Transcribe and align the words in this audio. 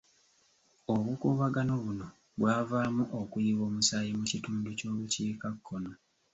Obukuubagano 0.93 1.73
buno 1.83 2.07
bwavaamu 2.39 3.03
okuyiwa 3.21 3.63
omusaayi 3.69 4.11
mu 4.19 4.25
kitundu 4.31 4.67
ky'obukiikakkono. 4.77 5.91